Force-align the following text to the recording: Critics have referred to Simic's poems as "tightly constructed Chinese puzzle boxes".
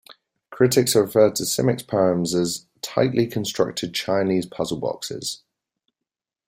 Critics 0.49 0.93
have 0.93 1.03
referred 1.03 1.35
to 1.35 1.43
Simic's 1.43 1.83
poems 1.83 2.33
as 2.33 2.65
"tightly 2.81 3.27
constructed 3.27 3.93
Chinese 3.93 4.47
puzzle 4.47 4.79
boxes". 4.79 5.43